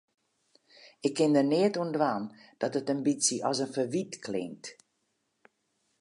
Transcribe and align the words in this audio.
Ik 1.07 1.13
kin 1.17 1.35
der 1.35 1.47
neat 1.51 1.75
oan 1.79 1.91
dwaan 1.95 2.23
dat 2.61 2.77
it 2.79 2.91
in 2.93 3.03
bytsje 3.05 3.35
as 3.49 3.59
in 3.65 3.73
ferwyt 3.75 4.13
klinkt. 4.25 4.65